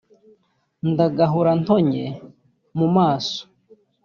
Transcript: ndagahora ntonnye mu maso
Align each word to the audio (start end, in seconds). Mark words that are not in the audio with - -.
ndagahora 0.91 1.51
ntonnye 1.61 2.05
mu 2.77 2.87
maso 2.95 3.39